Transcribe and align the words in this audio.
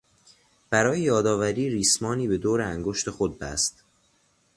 برای 0.69 1.01
یادآوری 1.01 1.69
ریسمانی 1.69 2.27
به 2.27 2.37
دور 2.37 2.61
انگشت 2.61 3.09
خود 3.09 3.39
بست. 3.39 3.83